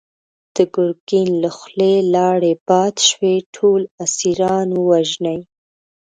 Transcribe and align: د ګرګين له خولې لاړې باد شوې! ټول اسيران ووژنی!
د 0.55 0.57
ګرګين 0.75 1.29
له 1.43 1.49
خولې 1.57 1.93
لاړې 2.13 2.53
باد 2.67 2.95
شوې! 3.09 3.35
ټول 3.55 3.81
اسيران 4.03 4.67
ووژنی! 4.73 5.39